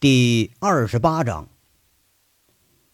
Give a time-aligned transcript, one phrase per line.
[0.00, 1.48] 第二十八章，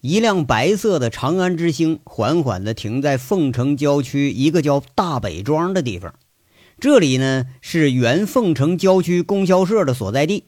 [0.01, 6.14] 一辆白色的长安之星缓缓地停在凤城郊区一个叫大北庄的地方。
[6.80, 10.46] 这里呢是原凤城郊区供销社的所在地。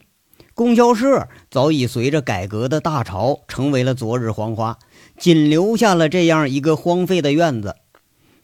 [0.55, 4.79] 供销社早已随着改革的大潮成为了昨日黄花，
[5.15, 7.75] 仅留下了这样一个荒废的院子。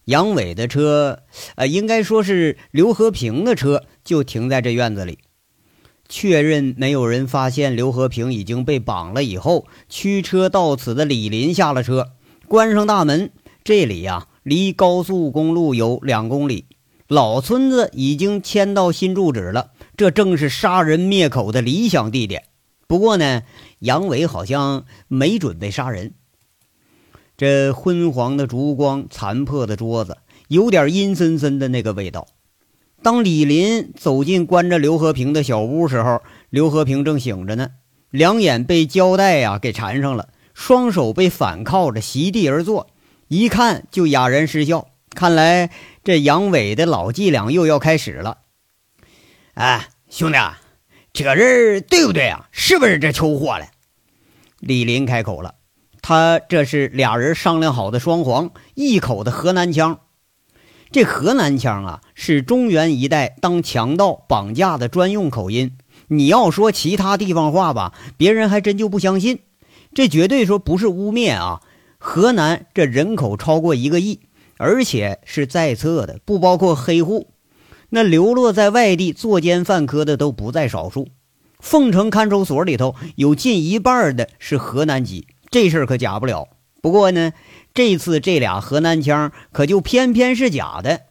[0.06, 1.24] 杨伟的车，
[1.56, 5.18] 呃，应该说是刘和平的车，就停在这院子里。
[6.16, 12.12] 确认没有人发现刘和平已经被绑了以后，驱车到此的李林下了车，
[12.48, 13.32] 关上大门。
[13.64, 16.68] 这里呀，离高速公路有两公里，
[17.08, 19.72] 老村子已经迁到新住址了。
[19.98, 22.44] 这正是杀人灭口的理想地点。
[22.86, 23.42] 不过呢，
[23.80, 26.14] 杨伟好像没准备杀人。
[27.36, 32.28] 这昏黄的烛光，残破的桌子，有点阴森森的那个味道。
[33.04, 37.72] 当李林走进关着刘和平的小屋时候，刘和平正醒着呢，
[38.10, 42.88] 两眼被胶带呀给缠上了，双手被反铐着席地而坐，
[43.28, 44.88] 一看就哑然失笑。
[45.10, 45.70] 看来
[46.04, 48.38] 这杨伟的老伎俩又要开始了。
[49.56, 50.38] 哎，兄弟，
[51.12, 52.48] 这人对不对啊？
[52.52, 53.66] 是不是这秋货了？
[54.60, 55.56] 李林开口了，
[56.02, 60.00] 他这是俩人商量好的双簧，一口的河南腔。
[60.94, 65.76] 这河南腔啊，是中原一带当强盗绑架的专用口音。
[66.10, 69.40] 你要说其他地方话吧，别人还真就不相信。
[69.96, 71.62] 这绝对说不是污蔑啊！
[71.98, 74.20] 河南这人口超过一个亿，
[74.58, 77.32] 而且是在册的，不包括黑户。
[77.90, 81.08] 那流落在外地作奸犯科的都不在少数。
[81.60, 86.50] 凤城看守所里头有近一半的是河南籍，这事儿可假不了。
[86.84, 87.32] 不过呢。
[87.74, 91.02] 这次这俩河南腔可就偏偏是假的。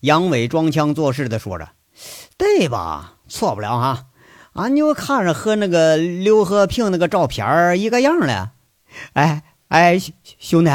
[0.00, 1.68] 杨伟装腔作势的说着
[2.36, 3.18] ：“对吧？
[3.28, 4.06] 错不了哈。
[4.54, 8.54] 俺就看着和那个刘和平那个照片一个样了。
[9.12, 10.00] 哎哎，
[10.40, 10.70] 兄弟，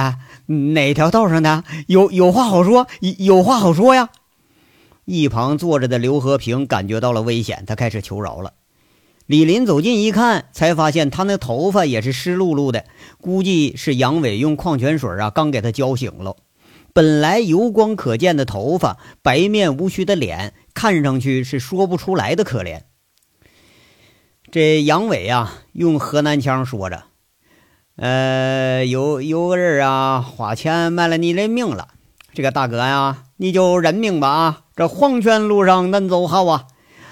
[0.72, 1.66] 哪条道上的？
[1.88, 4.08] 有有话好说，有话好说呀。”
[5.04, 8.54] 一旁坐着的刘和平感觉到了危险，他开始求饶了。
[9.26, 12.86] 李林走近一看，才发现他那头发也是湿漉漉的，
[13.26, 16.36] 估计是杨伟用矿泉水啊刚给他浇醒了。
[16.94, 22.82] 本来油光可见的头发，白面无须的脸，看上去是说不出来的可怜。
[24.52, 27.06] 这杨伟啊，用河南腔说着
[27.98, 31.88] ：“呃，有有个人啊，花钱买了你的命了。
[32.32, 34.62] 这个大哥呀，你就认命吧啊！
[34.76, 36.68] 这黄泉路上恁走好啊，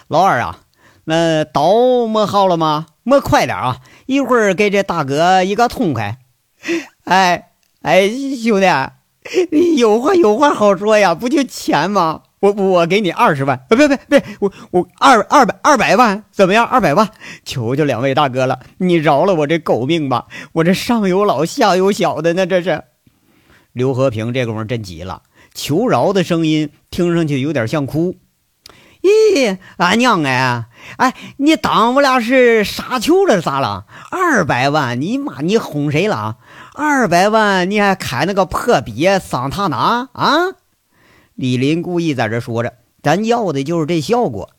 [0.07, 0.59] 老二啊。”
[1.06, 2.85] 那刀磨好了吗？
[3.03, 3.81] 磨快点啊！
[4.05, 6.17] 一会儿给这大哥一个痛快。
[7.05, 7.49] 哎
[7.81, 8.67] 哎，兄弟，
[9.77, 12.23] 有话有话好说呀，不就钱吗？
[12.39, 16.65] 我我给你二十万，别别别，我我二二百二百万，怎么样？
[16.65, 17.09] 二百万，
[17.45, 20.27] 求求两位大哥了，你饶了我这狗命吧！
[20.51, 22.83] 我这上有老下有小的呢，这是。
[23.71, 25.21] 刘和平这功夫真急了，
[25.53, 28.17] 求饶的声音听上去有点像哭。
[29.03, 30.65] 咦，俺娘哎！
[30.97, 33.85] 哎，你当我俩是傻球了咋了？
[34.09, 36.37] 二百万，你妈你哄谁了？
[36.73, 40.31] 二百万你还开那个破逼桑塔纳啊？
[41.35, 44.51] 李林故意在这说着，咱要的就是这效果。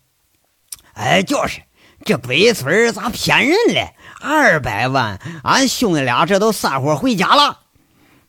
[0.92, 1.62] 哎，就是
[2.04, 3.94] 这龟孙咋骗人嘞？
[4.20, 7.60] 二百万，俺兄弟俩这都散伙回家了。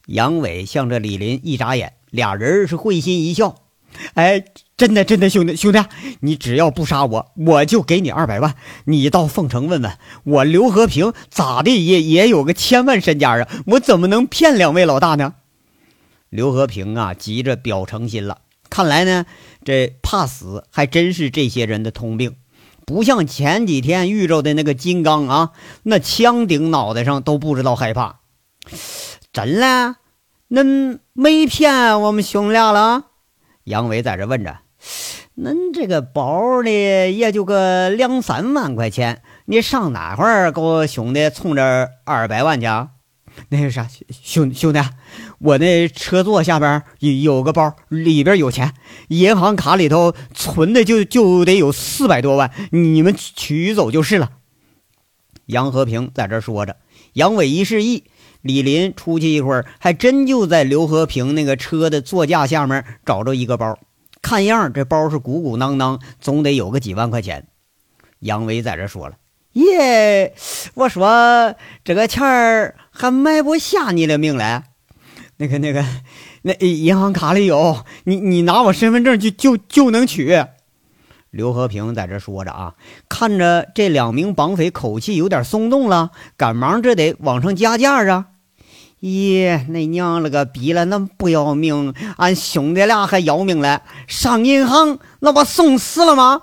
[0.06, 3.56] 杨伟向着李林一眨眼，俩人是会心一笑。
[4.14, 4.46] 哎，
[4.78, 5.80] 真的，真的，兄弟，兄弟，
[6.20, 8.56] 你只要不杀我，我就给你二百万。
[8.84, 15.36] 你到凤城问问我，刘和平咋的也也有个千万身家啊，我怎么能骗两位老大呢？
[16.30, 18.40] 刘和平啊，急着表诚心了。
[18.70, 19.26] 看来呢，
[19.64, 22.36] 这怕死还真是这些人的通病，
[22.86, 25.52] 不像前几天遇着的那个金刚啊，
[25.84, 28.20] 那枪顶脑袋上都不知道害怕。
[29.32, 29.96] 真的？
[30.50, 33.06] 恁没骗我们兄俩了？
[33.64, 34.60] 杨伟在这问着
[35.38, 42.68] ：“恁这个包里也就个两三万块钱，你上哪块儿给我兄弟充这二百万去？
[43.50, 44.80] 那个啥，兄兄弟，
[45.40, 48.74] 我那车座下边有有个包，里边有钱，
[49.10, 54.32] 银行卡里头存的就就得有四百多万，你们取走就是了。”
[55.48, 56.78] 杨和平在这说着，
[57.12, 58.06] 杨伟一示意。
[58.42, 63.78] 李林出去一会儿，还真就在刘和平那个车的座驾下面找着一个包，
[64.26, 67.46] 看样这包是鼓鼓囊囊，总得有个几万块钱。
[68.22, 69.18] 杨威在这说了
[69.54, 70.34] ：“耶，
[70.74, 74.64] 我说这个钱儿还买不下你的命来。
[75.38, 75.86] 那个那个，
[76.42, 80.44] 那银行卡里有，你你拿我身份证就就就能取。”
[81.30, 82.74] 刘和平在这说着啊，
[83.08, 88.30] 看着这两名绑匪口气有点松动了，赶忙这得往上加价啊！
[89.06, 96.42] 咦，那娘了个逼了，那不要命，俺兄弟俩还要命了，上银行那不送死了吗？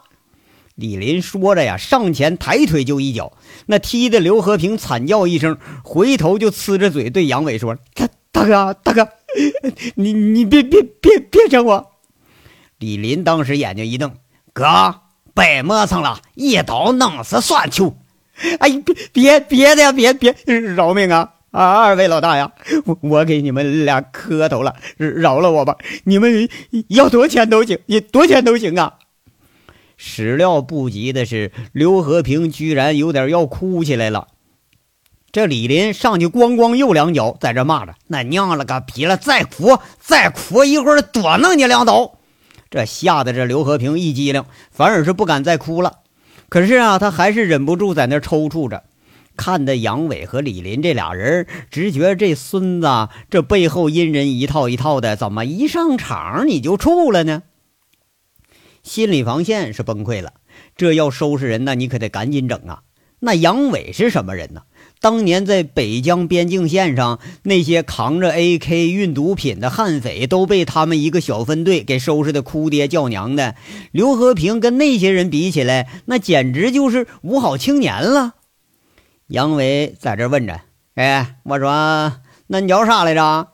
[0.76, 3.32] 李林说着呀，上前抬腿就一脚，
[3.66, 9.08] 那踢的刘和平惨叫一声，回头就呲着嘴对杨伟说：“大大哥，大哥，
[9.96, 11.90] 你你别别别别整我！”
[12.78, 14.12] 李林当时眼睛一瞪。
[14.52, 15.00] 哥，
[15.34, 17.96] 别磨蹭了，一刀弄死算球。
[18.60, 21.32] 哎，别别别的呀，别别饶命啊！
[21.52, 22.50] 啊二位老大呀，
[22.86, 25.76] 我我给你们俩磕头了，饶了我吧！
[26.04, 26.48] 你们
[26.88, 28.94] 要多少钱都行，你多少钱都行啊！
[29.96, 34.28] 始料不及的是，刘和平居然有点要哭起来了。
[35.30, 39.16] 这李林上去咣咣又两脚，在这骂着：“那娘了个逼了！
[39.16, 42.18] 再哭再哭，一会儿多弄你两刀！”
[42.70, 45.98] 这吓得这刘和平一激灵，反而是不敢再哭了。
[46.48, 48.82] 可是啊，他还是忍不住在那抽搐着，
[49.36, 57.42] 看的杨伟和李林这俩人，直觉这孙子这背后阴人一套一套的，怎么一上场你就怵了呢？
[58.82, 60.34] 心理防线是崩溃了，
[60.76, 62.82] 这要收拾人呢，你可得赶紧整啊！
[63.20, 64.62] 那杨伟是什么人呢？
[65.00, 73.54] 当年在北疆边境线上，那些扛着 AK 运毒品的悍匪都被他们一个小分队给收拾的哭爹叫娘的。
[73.92, 78.34] 刘和平跟那些人比起来，那简直就是五好青年了。
[79.28, 80.60] 杨伟在这问着
[80.96, 82.12] ：“哎，我说，
[82.46, 83.48] 那你叫啥来着？”“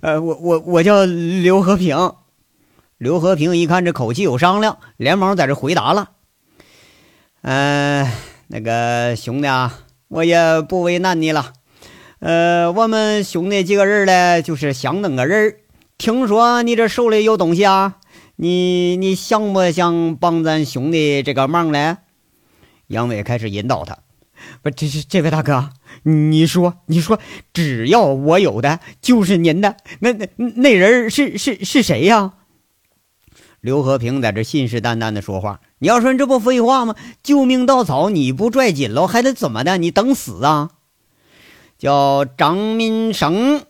[0.00, 2.12] 呃，我我我叫刘和平。”
[2.98, 6.10] 刘和平一看这口气有商量，连忙在这回答了
[7.42, 8.10] ：“嗯，
[8.48, 11.54] 那个兄弟啊。”我也不为难你了，
[12.20, 15.56] 呃，我们兄弟几个人呢，就是想弄个人。
[15.98, 17.96] 听说你这手里有东西啊，
[18.36, 21.98] 你你想不想帮咱兄弟这个忙呢？
[22.86, 23.98] 杨伟开始引导他，
[24.62, 25.70] 不，这这这位大哥，
[26.02, 27.18] 你说你说，
[27.52, 32.34] 只要我有的就是您的，那那那人是是是谁呀？
[33.60, 36.94] 刘和平在这信誓旦旦的说话：“你要说这不废话吗？
[37.22, 39.78] 救命稻草你不拽紧了，还得怎么的？
[39.78, 40.70] 你等死啊！”
[41.78, 43.62] 叫张民生。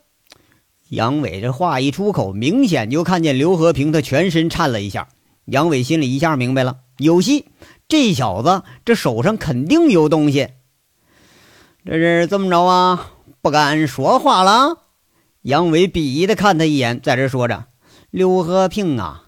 [0.89, 5.09] 杨伟这话一出口，明显就看见刘和平他全身颤了一下。
[5.45, 7.47] 杨伟心里一下明白了，有戏！
[7.87, 10.49] 这小子这手上肯定有东西。
[11.87, 13.11] 这是怎么着啊？
[13.43, 14.79] 不敢说话了。
[15.43, 17.67] 杨伟鄙夷的看他一眼，在这说着
[18.11, 19.25] ：“刘和平啊。”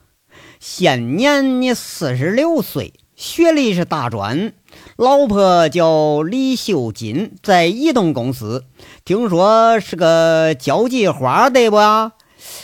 [0.58, 4.54] 现年你四十六岁，学历是大专，
[4.96, 8.64] 老婆叫李秀金，在移动公司，
[9.04, 11.76] 听说是个交际花，对不？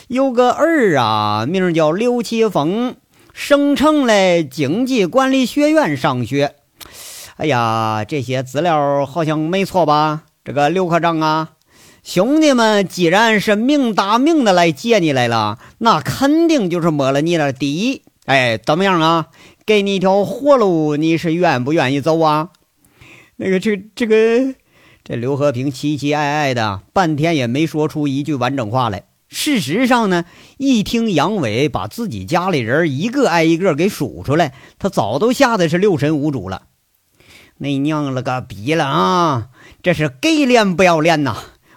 [0.07, 2.95] 有个儿啊，名叫刘奇峰，
[3.31, 6.55] 省城嘞经济管理学院上学。
[7.37, 10.23] 哎呀，这些资料好像没错吧？
[10.43, 11.53] 这个刘科长啊，
[12.03, 18.03] 兄弟们，既然是明打明的来接你来了，那肯定就是摸了你的底。
[18.25, 19.27] 哎，怎么样啊？
[19.65, 22.49] 给你一条活路，你是愿不愿意走啊？
[23.37, 24.53] 那个，这这个，
[25.03, 29.05] 这刘和平期期艾艾的，半天也没说出一句完整话来。
[29.27, 30.25] 事实上呢，
[30.57, 36.61] 一听杨伟把自己家里人一个挨一个给数出来，他早都吓得是六神无主了。
[37.63, 39.47] 那娘了个逼了啊！
[39.81, 41.33] 这是给脸不要脸呐！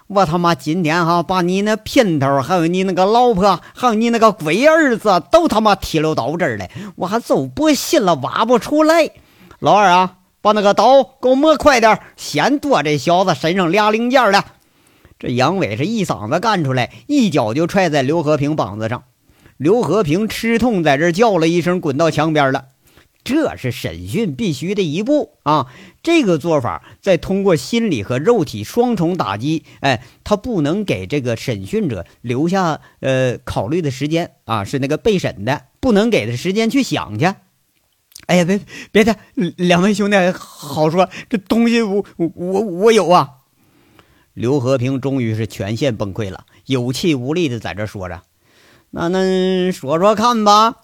[0.07, 9.09] 我他妈今天哈把你那姘头，还有你那个老婆，还有你那个龟儿子都他妈提溜到这儿来，我还就不信了，挖不出来。
[9.59, 14.43] 老二啊，把那个刀给我磨快点，先剁这小子身上俩零件的。
[15.17, 19.03] 这杨伟是一嗓子干出来，一脚就踹在刘和平膀子上。
[19.55, 22.65] 刘和平吃痛，在这叫了一声，滚到墙边了。
[23.27, 25.67] 这是审讯必须的一步啊！
[26.01, 37.25] 这个做法在通过心理和肉体双重打击，哎，他不能给这个审讯者留下呃考虑的时间啊，是那个被审的不能给他时间去想去。
[38.27, 38.61] 哎呀，别
[38.93, 39.17] 别的，
[39.57, 43.31] 两位兄弟好说，这东西我我我有啊！
[44.33, 48.21] 刘和平终于是全线崩溃了，有气无力的在这说着
[48.91, 50.75] ：“那那说说看吧。”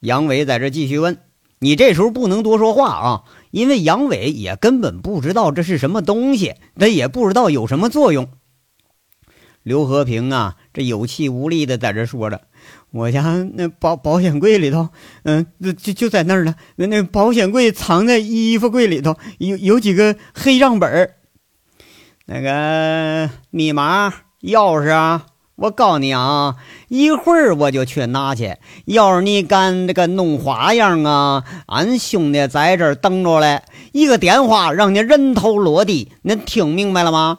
[0.00, 1.29] 杨伟在这继续问。
[1.60, 8.28] 你这时候不能多说话啊，因为杨伟也根本不知道这是什么东西，他也不知道有什么作用。
[9.62, 12.40] 刘和平啊，这有气无力的在这说着
[12.90, 14.88] ：“我家那保保险柜里头，
[15.24, 16.54] 嗯，就就在那儿呢。
[16.76, 21.14] 那那保险柜藏在衣服柜里头，有有几个黑账本
[22.24, 24.08] 那个密码、
[24.40, 25.26] 钥匙啊，
[25.60, 26.56] 我告诉你啊，
[26.88, 28.56] 一会儿我就去拿去。
[28.86, 33.62] 要是你敢这个弄花样啊，俺兄弟在这儿等着嘞，
[33.92, 36.12] 一个电话让你人头落地。
[36.22, 37.36] 你听明白了吗？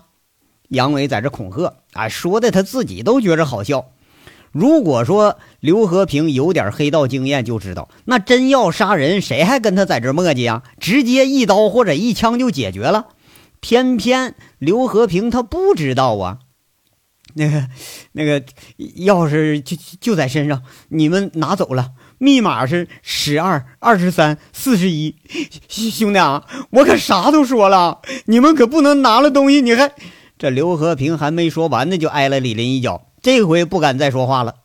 [0.68, 3.86] 杨伟在这恐吓，啊，说的他自己都觉着好笑。
[4.52, 10.62] 如果说刘和平有点黑道经验，就知道那真要杀人，谁还跟他在这磨叽啊？
[10.80, 13.08] 直接一刀或者一枪就解决了。
[13.62, 16.38] 偏偏刘和平他不知道啊。
[17.36, 17.68] 那个，
[18.14, 18.42] 那个
[18.98, 21.92] 钥匙就就在身上，你们拿走了。
[22.18, 25.16] 密码是十二二十三四十一。
[25.68, 29.62] 兄弟啊，我可啥都说了，你们可不能拿了东西。
[29.62, 29.92] 你还……
[30.38, 34.56] 这刘和平还没说完呢，就挨了李林一脚，这回不敢再说话了。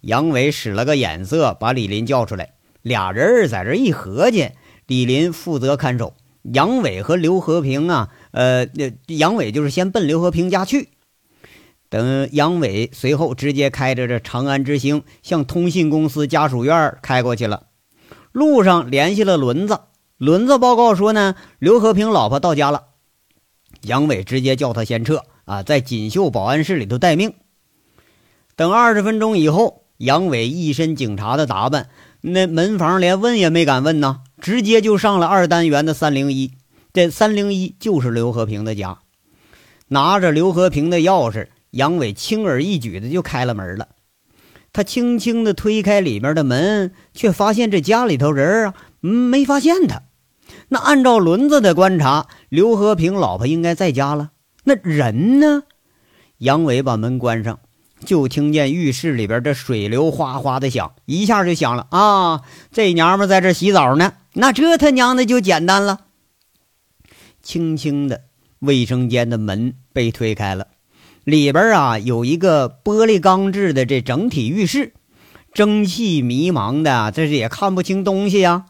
[0.00, 2.54] 杨伟使了个眼色，把李林叫出来。
[2.82, 4.50] 俩人在这一合计，
[4.86, 8.68] 李林负责看守，杨伟和刘和平啊，呃，
[9.06, 10.90] 杨伟就是先奔刘和平家去。
[11.88, 17.68] 等杨伟随后直接开着这长安之星向通信公司家属院开过去了。
[18.32, 19.80] 路上联系了轮子，
[20.18, 22.84] 轮子报告说呢，刘和平老婆到家了。
[23.82, 27.32] 杨伟直接叫他先撤啊，在锦绣保安室里头待命。
[28.54, 31.88] 等二十分钟以后，杨伟一身警察的打扮，
[32.20, 36.52] 那门房连问也没敢问呐，直接就上了二单元的三零一。
[36.92, 38.98] 这三零一就是刘和平的家，
[39.88, 41.48] 拿着刘和平的钥匙。
[41.70, 43.88] 杨伟轻而易举的就开了门了，
[44.72, 50.02] 他轻轻的推开里面的门，却发现这家里头人啊，没发现他。
[50.68, 54.30] 那按照轮子的观察，刘和平老婆应该在家了，
[54.64, 55.64] 那人呢？
[56.38, 57.58] 杨伟把门关上，
[58.04, 62.42] 就听见浴室里边这水流哗哗的响，一下就响了啊！
[62.70, 66.06] 这娘们在这洗澡呢，那这他娘的就简单了。
[67.42, 68.22] 轻轻的，
[68.60, 70.68] 卫生间的门被推开了。
[71.28, 74.94] 里边啊有一个玻璃钢制的这整体浴室，
[75.52, 78.64] 蒸汽迷茫的，这是也看不清东西呀。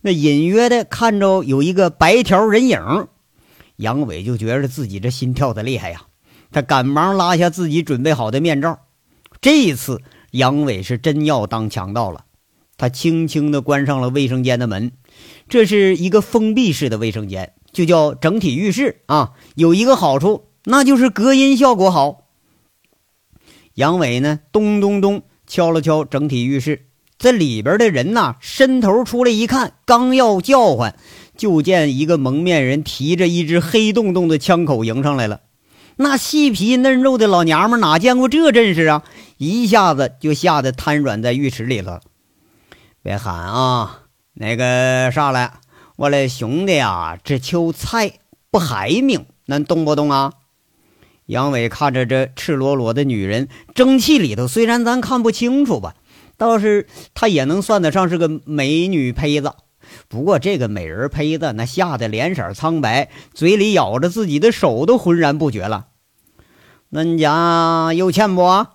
[0.00, 3.06] 那隐约的看着有一个白条人影，
[3.76, 6.02] 杨伟就觉得自己这心跳的厉害呀。
[6.50, 8.80] 他赶忙拉下自己准备好的面罩。
[9.40, 10.00] 这一次，
[10.32, 12.24] 杨伟是真要当强盗了。
[12.76, 14.90] 他轻轻的关上了卫生间的门。
[15.48, 19.34] 这是一个封闭式的卫生间，就叫整体浴室啊。
[19.54, 20.49] 有一个好处。
[20.64, 22.26] 那就是隔音效果好。
[23.74, 26.86] 杨伟呢，咚咚咚敲了敲整体浴室，
[27.18, 30.96] 这里边的人呐，伸头出来一看，刚要叫唤，
[31.36, 35.40] 就见一个蒙面人提着一支黑洞洞的枪口迎上来了。
[35.96, 39.02] 那细皮嫩肉的老娘们哪见过这阵势啊？
[39.38, 42.00] 一下子就吓得瘫软在浴池里了。
[43.02, 44.02] 别喊啊，
[44.34, 45.54] 那个啥来，
[45.96, 48.12] 我的兄弟啊，这求财
[48.50, 50.32] 不害命，能动不动啊？
[51.30, 55.94] 杨伟看着这赤裸裸的女人，蒸汽里头虽然咱看不清楚吧，
[56.36, 59.52] 倒是她也能算得上是个美女胚子。
[60.08, 65.86] 不过这个美人胚子那吓得脸色苍白，嘴里咬着自己的手都浑然不觉了。
[66.90, 68.66] 恁家有钱不？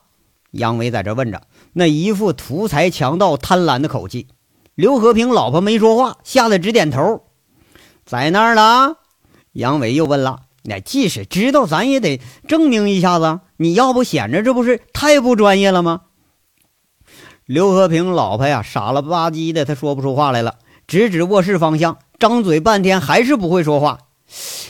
[0.52, 1.42] 杨伟在这问着，
[1.74, 4.28] 那一副图财强盗贪婪的口气。
[4.76, 7.26] 刘和平老婆没说话，吓得直点头。
[8.06, 8.96] 在那儿了。
[9.52, 10.44] 杨伟又问了。
[10.68, 13.40] 那即使知道，咱也得证明一下子。
[13.58, 16.02] 你要不显着这不是太不专业了吗？
[17.46, 20.56] 刘和平老婆呀，傻了吧唧的，他说不出话来了，
[20.88, 24.00] 指指卧室方向，张嘴半天还是不会说话。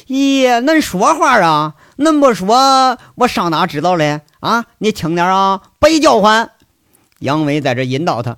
[0.07, 1.75] 咦，恁说话啊？
[1.97, 4.19] 恁不说，我上哪知道嘞？
[4.41, 6.51] 啊，你轻点啊，别叫唤。
[7.19, 8.31] 杨伟在这引导他，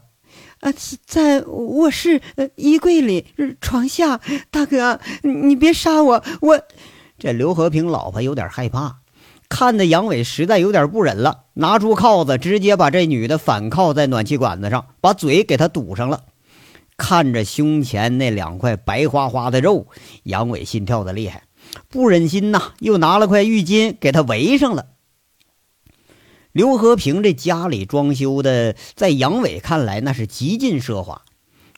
[0.60, 0.72] 啊，
[1.08, 2.22] 在卧室
[2.56, 3.26] 衣柜里，
[3.60, 4.22] 床下。
[4.52, 6.62] 大哥，你别杀我，我。
[7.20, 8.98] 这刘和平老婆有点害怕，
[9.50, 16.26] 看的杨伟实在有点不忍了，拿出铐子，直接把这女的反铐在暖气管子上，把嘴给她堵上了。
[16.96, 19.88] 看着胸前那两块白花花的肉，
[20.24, 21.44] 杨伟心跳的厉害，
[21.90, 24.86] 不忍心呐，又拿了块浴巾给她围上了。
[26.52, 31.24] 刘和平这家里装修的，在杨伟看来那是极尽奢华，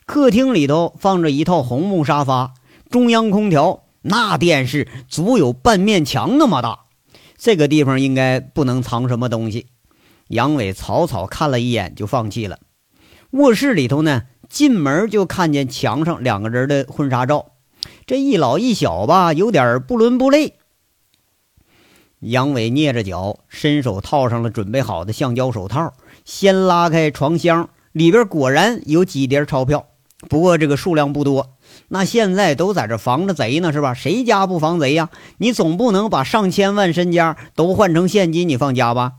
[0.04, 2.52] 客厅里头放着一套红木沙发，
[2.90, 3.84] 中央空调。
[4.02, 6.86] 那电视足有半面墙那么大，
[7.36, 9.66] 这个地方应该不能藏什么东西。
[10.28, 12.60] 杨伟草草看了一眼就放弃了。
[13.30, 17.52] 卧室里头呢，进门就看见墙上两个人的婚纱照，
[18.06, 20.54] 这一老一小吧，有点不伦不类。
[22.20, 25.92] 杨伟蹑着脚，伸手套上了准备好的橡胶手套，
[26.24, 29.89] 先拉开床箱，里边果然有几叠钞票，
[30.28, 31.56] 不过这个数量不多。
[31.88, 33.94] 那现在都在这防着贼呢，是吧？
[33.94, 35.08] 谁家不防贼呀？
[35.38, 39.14] 你总不能把上千万身家都换成现金，你放家吧？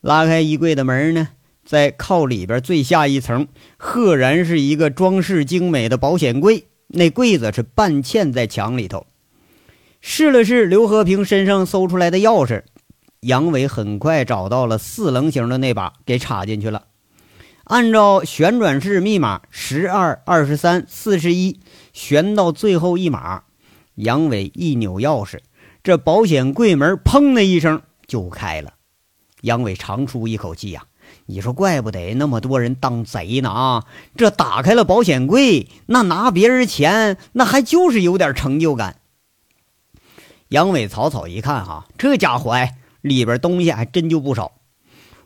[0.00, 1.28] 拉开衣柜的门呢，
[1.64, 6.66] 在靠里边最下一层，赫然是一个装饰精美的保险柜。
[6.88, 9.06] 那柜子是半嵌在墙里头。
[10.00, 12.62] 试了试刘和平身上搜出来的钥匙，
[13.20, 16.84] 杨伟很快找到了四棱形的那把，给插进去了。
[17.68, 21.60] 按照旋转式密码十二、二十三、四十一，
[21.92, 23.42] 旋到最后一码，
[23.96, 25.40] 杨伟一扭钥匙，
[25.82, 28.72] 这保险柜门砰的一声就开了。
[29.42, 30.86] 杨伟长出一口气呀，
[31.26, 33.84] 你说怪不得那么多人当贼呢啊！
[34.16, 38.96] 这打开了保险柜，那拿别人钱，那还就是有点成就感。
[40.48, 44.52] 杨伟草草一看，哈，这家伙哎，里边东西还真就不少。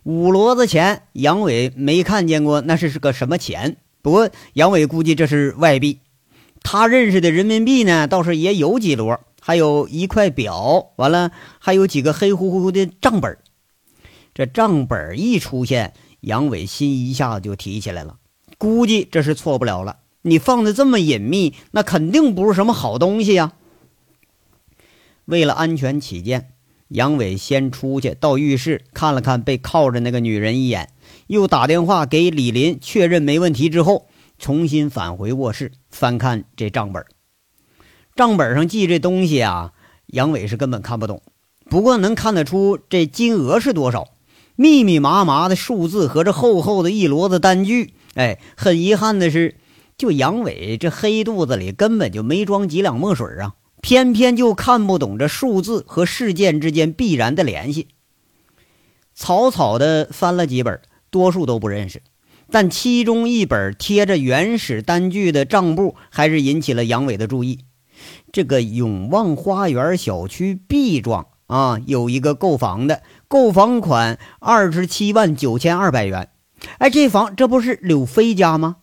[0.04, 3.76] 五骡子钱，杨伟没看见过，那是是个什么钱？
[4.02, 6.00] 不过杨伟估计这是外币。
[6.60, 11.30] 他认识的人民币呢，倒是也有几摞，还有一块表，完了
[11.60, 13.38] 还有几个黑乎乎的账本。
[14.34, 18.16] 这账本一出现，杨伟心一下子就提起来了，
[18.58, 19.98] 估计这是错不了了。
[20.22, 23.52] 你放的这么隐秘，那肯定不是什么好东西呀。
[25.26, 26.48] 为了安全起见。
[26.92, 30.90] 杨伟先出去到浴室看了看被铐着那个女人一眼，
[31.26, 34.08] 又打电话给李林确认没问题之后，
[34.38, 37.02] 重新返回卧室翻看这账本。
[38.14, 39.72] 账本上记这东西啊，
[40.08, 41.22] 杨伟是根本看不懂，
[41.70, 44.08] 不过能看得出这金额是多少，
[44.54, 47.94] 密密麻麻的数字和这厚厚的一摞子单据。
[48.16, 49.56] 哎，很遗憾的是，
[49.96, 53.54] 就杨伟这黑肚子里根本就没装几两墨水啊。
[53.82, 57.88] 偏偏就看不懂这数字和事件之间必然的联系。
[59.12, 62.00] 草草的翻了几本，多数都不认识，
[62.50, 67.58] 但其中一本贴着原始单据的账簿还是引起了杨伟的注意。
[68.32, 76.30] 这个永旺花园小区 B 幢啊，有一个购房的，购房款二十七万九千二百元。
[76.78, 78.76] 哎，这房这不是柳飞家吗？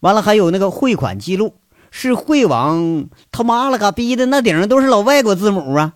[0.00, 1.54] 完了，还有那个汇款记录。
[1.98, 5.94] 是汇网他妈了个逼的，那顶上都是老外国字母啊！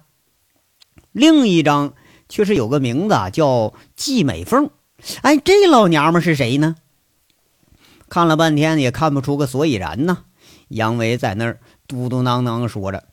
[1.12, 1.92] 另一张
[2.27, 4.70] 却是有个名字啊叫季美凤，
[5.20, 6.77] 哎，这老娘们是谁呢？
[8.09, 10.25] 看了半天也看不出个所以然呢。
[10.68, 13.05] 杨伟在那儿嘟嘟囔囔说着：“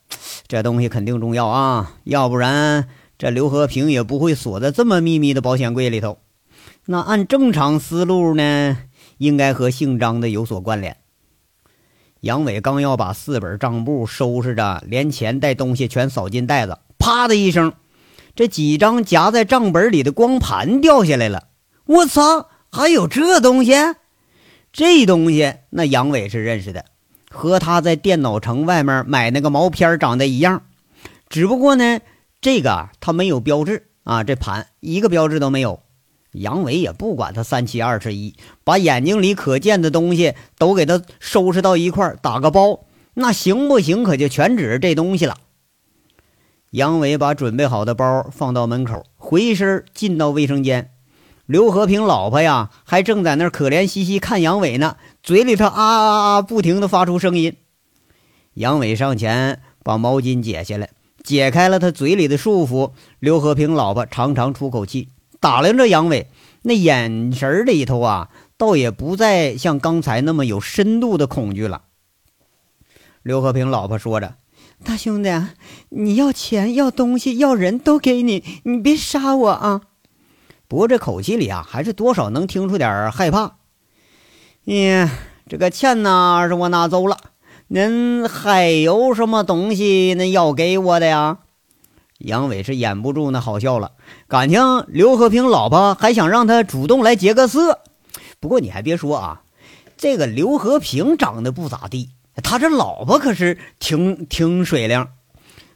[0.48, 6.20] 这东西肯定重要啊，要不然这刘和平也不会锁在这么秘密的保险柜里头。
[6.86, 8.78] 那按正常思路呢，
[9.18, 10.96] 应该和姓张的有所关联。”
[12.20, 17.72] 杨伟刚要把四本账簿收拾着，连钱带东西全扫进袋子，啪的一声，
[18.34, 21.48] 这几张夹在账本里的光盘掉下来了。
[21.86, 23.72] 我操，还有这东西？
[24.72, 26.84] 这东西那杨伟是认识的，
[27.30, 30.64] 和他在电脑城外面买那个毛片长得一样，
[31.28, 32.00] 只不过呢，
[32.40, 35.80] 这个他没有标志啊，这盘一个标志都没有。
[36.32, 42.80] 杨伟也不管他三七二十一，把眼睛里可见的东西都给他收拾到一块打个包，
[43.14, 44.04] 那行不行？
[44.04, 45.36] 可就全指着这东西了。
[46.72, 50.90] 杨伟把准备好的包放到门口，回身进到卫生间。
[51.46, 57.56] 刘和平老婆呀，还正在那儿可怜兮兮看杨伟呢，嘴里头啊啊啊不停的发出声音。
[58.52, 60.90] 杨伟上前把毛巾解下来，
[61.24, 62.92] 解开了他嘴里的束缚。
[63.18, 65.08] 刘和平老婆长长出口气。
[65.40, 66.28] 打量着杨伟，
[66.62, 71.82] 那眼神里头啊，倒也不再像刚才那么有深度的恐惧了。
[73.22, 74.36] 刘和平老婆说着
[74.84, 75.30] ：“大兄弟，
[75.90, 79.82] 你要钱、要东西、要人都给你，你别杀我啊！”
[80.66, 83.56] 不过这口气里啊，还是多少能听出点害怕。
[84.64, 85.08] 你
[85.48, 87.16] 这个钱呢，是我拿走了，
[87.68, 91.38] 您还有什么东西那要给我的呀？
[92.18, 93.92] 杨伟是掩不住那好笑了，
[94.26, 97.78] 感情刘和平老婆还想让他主动来劫个色。
[98.40, 99.42] 不过你还别说啊，
[99.96, 102.10] 这个刘和平长得不咋地，
[102.42, 105.06] 他这老婆可是挺挺水灵。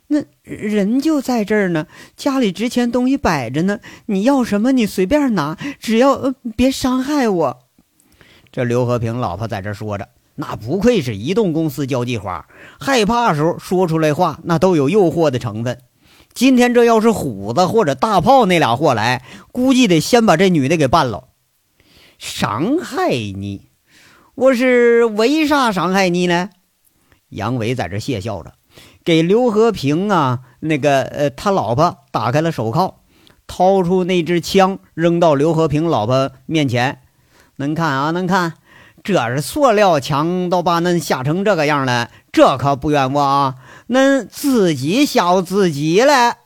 [0.09, 7.59] 那人就在这儿呢，家里值钱东西摆着呢，你要什么你随便拿，只要别伤害我。
[8.51, 12.47] 这刘和平老婆在这说着，那不愧是移动公司交际花，
[12.81, 15.79] 害怕时候说出来话那都有诱惑的成分。
[16.35, 21.29] 今天这要是虎子或者大炮那俩货来，估计得先把这女的给办了。
[22.19, 23.69] 伤害你？
[24.35, 26.51] 我是为啥伤害你呢？
[27.29, 28.53] 杨伟在这窃笑着，
[29.05, 33.01] 给刘和平啊那个呃他老婆打开了手铐，
[33.47, 37.01] 掏出那支枪扔到刘和平老婆面前。
[37.57, 38.55] 能看啊，能看，
[39.03, 43.57] 这是塑料枪，都把恁吓成这个样了，这可不怨我啊。
[43.93, 46.39] 恁自己吓唬自己了。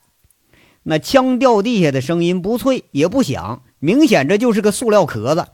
[0.82, 5.46] 那枪掉地下的声音不脆也不响，明显这就是个塑料壳子。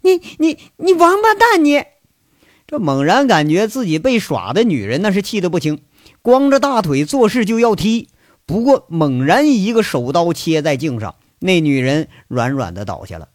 [0.00, 1.62] 你你你王八蛋！
[1.62, 1.84] 你
[2.66, 5.82] 这猛然感觉自己被耍的女人那是气得不轻，
[6.22, 8.08] 光着大腿做事就要踢。
[8.46, 13.28] 不过猛然一个手刀切在颈上，那女人软软的倒下了。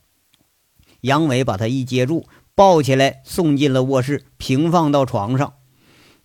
[1.01, 5.53] 杨伟把她一接住，抱起来送进了卧室，平放到床上。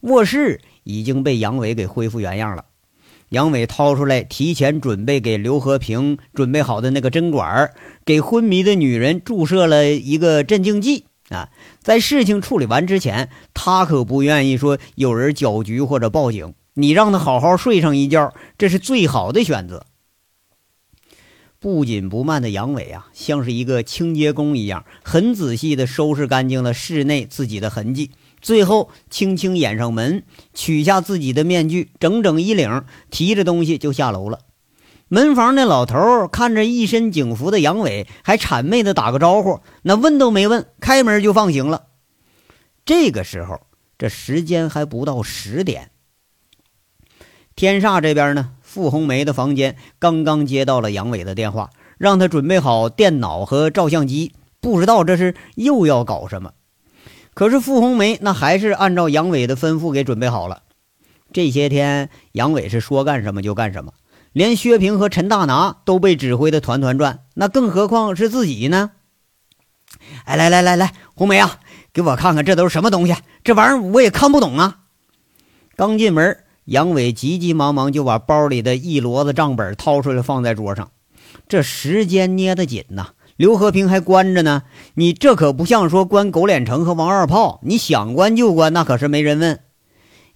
[0.00, 2.64] 卧室已经被杨伟给恢复原样了。
[3.30, 7.72] 杨伟掏出来，提前准备给刘和平准备好的那个针管，
[8.04, 11.06] 给昏迷的女人注射了一个镇静剂。
[11.28, 11.48] 啊，
[11.80, 16.54] 在事情处理完之前，他可不愿意说有人搅局或者报警。
[16.74, 19.86] 你让他好好睡上一觉，这是最好的选择。
[21.58, 28.12] 不紧不慢的杨伟啊，像是一个清洁工一样，很仔细地收拾干净了室内自己的痕迹。
[28.46, 30.22] 最后，轻轻掩上门，
[30.54, 34.38] 取下自己的面具，整整衣领，提着东西就下楼了。
[35.08, 41.86] 门房那老头看着一身警服的杨伟，还谄媚的打个招呼，那问都没问，开门就放行了。
[42.84, 43.62] 这个时候，
[43.98, 45.90] 这时间还不到十点。
[47.56, 56.52] 天煞这边呢，傅红梅的房间刚刚接到了杨伟的电话，让他准备好电脑和照相机，不知道这是又要搞什么。
[57.36, 60.62] 可是傅红梅那还是按照杨伟的吩咐给准备好了。
[61.34, 63.92] 这些天，杨伟是说干什么就干什么，
[64.32, 68.92] 连薛平和陈大拿都被指挥的团团转，那更何况是自己呢？
[70.24, 71.60] 哎，来来来来，红梅啊，
[71.92, 73.14] 给我看看这都是什么东西？
[73.44, 74.78] 这玩意儿我也看不懂啊！
[75.76, 76.38] 刚进门。
[76.64, 80.90] 杨伟急急忙忙就把包里的一摞子账本掏出来放在桌上，
[81.46, 83.10] 这时间捏得紧呐。
[83.36, 84.62] 刘和平还关着呢，
[84.94, 89.60] 你这可不像说关狗脸成和王二炮，你想关就关，那可是没人问。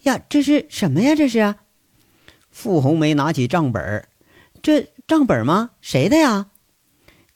[0.02, 1.14] 呀，这是什么呀？
[1.14, 1.54] 这是？
[2.50, 4.06] 傅红梅拿起账本，
[4.62, 5.70] 这账本吗？
[5.80, 6.46] 谁的呀？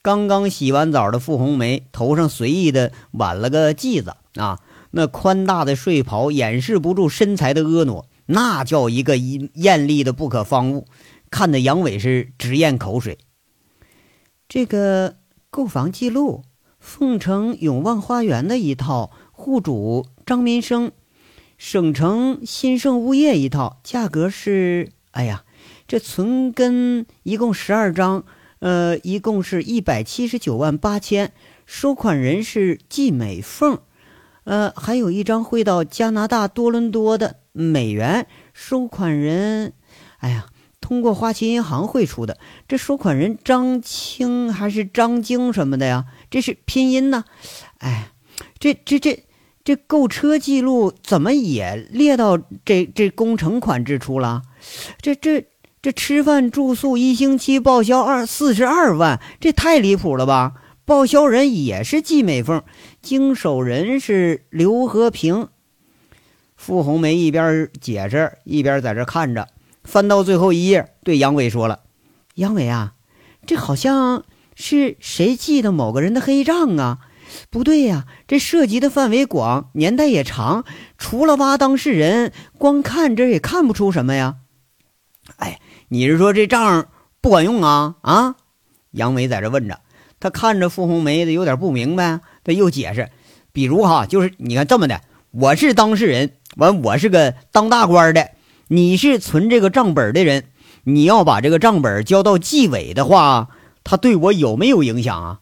[0.02, 8.04] 刚刚洗完澡的傅红梅头上随意的挽了个髻子啊，那宽大的睡袍掩饰不住身材的婀娜。
[8.26, 10.86] 那叫一个艳丽的不可方物，
[11.30, 13.18] 看得杨伟是直咽口水。
[14.48, 15.16] 这个
[15.54, 16.42] 购房记录，
[16.80, 20.90] 凤城永旺花园的一套，户主张民生，
[21.56, 24.90] 省城新盛物业一套，价格是……
[25.12, 25.44] 哎呀，
[25.86, 28.24] 这存根一共十二张，
[28.58, 31.32] 呃，一共是一百七十九万八千，
[31.64, 33.78] 收款人是季美凤，
[34.42, 37.36] 呃，还有一张汇到加拿大多伦多的。
[37.52, 39.74] 美元收款人，
[40.18, 40.46] 哎呀，
[40.84, 42.36] 通过花旗银行汇出的。
[42.68, 46.04] 这收款人张青还是张晶什么的呀？
[46.30, 47.24] 这是拼音呢。
[47.78, 48.12] 哎，
[48.58, 49.24] 这这这
[49.64, 54.42] 这购车记录怎么也列到这这工程款支出了？
[55.00, 55.46] 这这
[55.80, 60.52] 这吃饭住宿一星期报销二四十二万，这太离谱了吧？
[60.84, 62.62] 报销人也是季美凤，
[63.00, 65.48] 经手人是刘和平。
[66.56, 69.48] 傅红梅一边解释，一边在这看着，
[69.84, 71.80] 翻到最后一页，对杨伟说了
[72.34, 72.94] ：“杨伟啊，
[73.46, 74.24] 这好像
[74.56, 76.98] 是谁记的某个人的黑账啊？
[77.50, 80.64] 不对呀，这涉及的范围广，年代也长，
[80.98, 84.36] 除了挖当事人，光看这也看不出什么呀。”
[85.36, 86.88] 哎，你是说这账
[87.20, 87.96] 不管用啊？
[88.02, 88.36] 啊？
[88.90, 89.80] 杨伟在这问着，
[90.20, 93.10] 他看着傅红梅的有点不明白，他又解释
[93.52, 98.30] ：“比如哈，就是你看这么的，我是当事人。”完，我是个当大官的，
[98.68, 100.44] 你是存这个账本的人，
[100.84, 103.48] 你要把这个账本交到纪委的话，
[103.84, 105.40] 他对我有没有影响啊？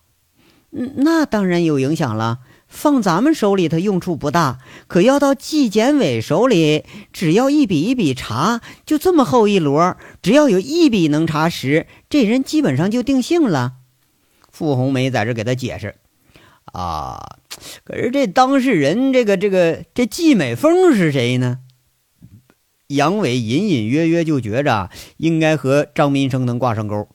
[0.73, 2.39] 嗯，那当然有影响了。
[2.67, 13.75] 放咱们手里它用处不大，可要到纪检委手里，只要一笔一笔查，就这么厚一摞，只要有一笔能查实，这人基本上就定性了。
[14.51, 15.97] 傅红梅在这给他解释。
[16.73, 17.37] 啊，
[17.85, 21.59] 可是这当事人，这个这个这季美凤是谁呢？
[22.95, 27.09] 杨伟隐隐约约就觉着应该和张民生能挂上钩，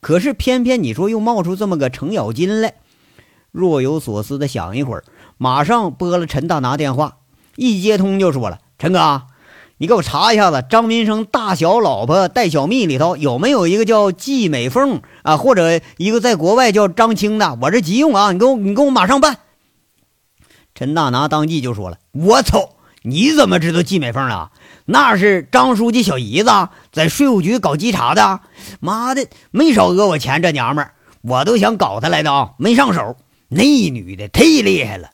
[0.00, 2.74] 可是偏偏你说又冒出这么个程咬金来，
[3.50, 5.04] 若有所思的想一会儿，
[5.38, 7.18] 马上拨了陈大拿电话，
[7.56, 9.22] 一接通就说了：“陈哥。”
[9.78, 17.58] 你给我查一下子，张民生大小老婆带小蜜里头有没有一个叫季美凤啊，或者一个在国外叫张青的？
[17.60, 19.36] 我这急用啊，你给我，你给我马上办。
[20.74, 22.70] 陈大拿当即就说了：“我操，
[23.08, 24.50] 你怎么知道季美凤啊？
[24.84, 26.50] 那是张书记小姨子，
[26.90, 28.40] 在税务局搞稽查的。
[28.80, 30.92] 妈的，没少讹我钱，这娘们儿，
[31.22, 33.16] 我都想搞她来的啊，没上手。
[33.48, 35.10] 那女的忒厉害了。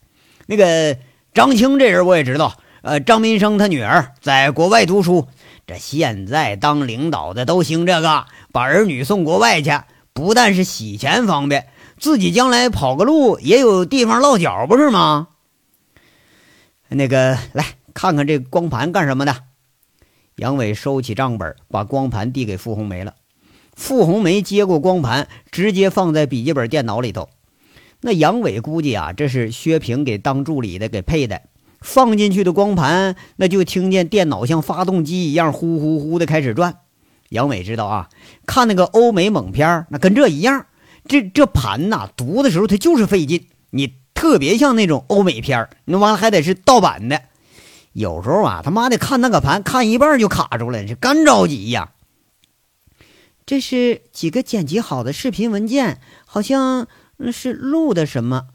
[0.47, 0.97] 那个
[1.35, 5.29] 张青这人我也知道。”呃，张民生他女儿在国外读书，
[5.69, 9.71] 这现在当领导的都兴这个，把儿女送国外去，
[10.13, 11.69] 不但是洗钱方便，
[12.01, 15.29] 自己将来跑个路也有地方落脚，不是吗？
[16.89, 19.35] 那个，来看看这光盘干什么的？
[20.37, 23.15] 杨伟收起账本，把光盘递给傅红梅了。
[23.75, 27.29] 傅红梅接过光盘，直接放在笔记本电脑里头。
[28.01, 31.43] 那杨伟估计啊，这是薛平给当助理的给配的。
[31.81, 36.77] 放进去的光盘，那就听见电脑像发动机一样呼呼呼的开始转。
[37.29, 38.09] 杨伟知道啊，
[38.47, 40.67] 看那个欧美猛片那跟这一样。
[41.07, 43.47] 这这盘呐，读的时候它就是费劲。
[43.71, 47.23] 你特别像那种欧美片那玩意还得是盗版的。
[47.93, 51.93] 有时候啊，他妈的看那个盘，看一半就卡住了，是干着急呀。
[53.45, 56.87] 这是几个剪辑好的视频文件，好像
[57.33, 58.47] 是录的什么。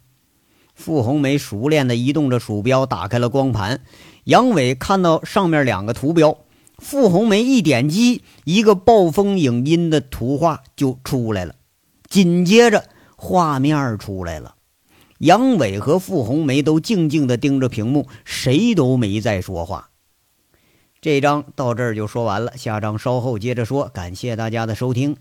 [0.73, 3.81] 傅红梅熟练地移动着鼠标，打开了光盘。
[4.23, 6.37] 杨伟看到上面两个图标，
[6.77, 11.55] 傅红梅一点击，一个暴风影音的图画就出来了。
[12.07, 14.55] 紧接着，画面出来了。
[15.19, 19.89] 杨伟和傅红梅都静静的盯着屏幕，谁都没再说话。
[20.99, 23.87] 这章到这儿就说完了，下章稍后接着说。
[23.89, 25.15] 感谢大家的收听。